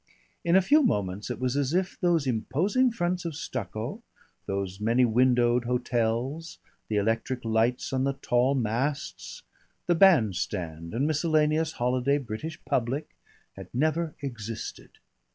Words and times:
In 0.43 0.55
a 0.55 0.63
few 0.63 0.81
moments 0.81 1.29
it 1.29 1.39
was 1.39 1.55
as 1.55 1.75
if 1.75 1.95
those 1.99 2.25
imposing 2.25 2.89
fronts 2.91 3.23
of 3.23 3.35
stucco, 3.35 4.01
those 4.47 4.79
many 4.79 5.05
windowed 5.05 5.65
hotels, 5.65 6.57
the 6.87 6.95
electric 6.95 7.45
lights 7.45 7.93
on 7.93 8.03
the 8.03 8.13
tall 8.13 8.55
masts, 8.55 9.43
the 9.85 9.93
band 9.93 10.37
stand 10.37 10.95
and 10.95 11.05
miscellaneous 11.05 11.73
holiday 11.73 12.17
British 12.17 12.59
public, 12.65 13.11
had 13.55 13.67
never 13.75 14.15
existed. 14.23 14.89